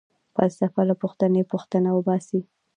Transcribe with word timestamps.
فلسفه 0.35 0.81
له 0.89 0.95
پوښتنې٬ 1.01 1.43
پوښتنه 1.51 1.89
وباسي. 1.93 2.39